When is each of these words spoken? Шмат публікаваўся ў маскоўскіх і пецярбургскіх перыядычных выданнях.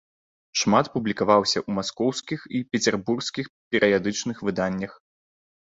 Шмат 0.61 0.85
публікаваўся 0.93 1.59
ў 1.67 1.75
маскоўскіх 1.79 2.39
і 2.61 2.63
пецярбургскіх 2.71 3.45
перыядычных 3.77 4.37
выданнях. 4.49 4.91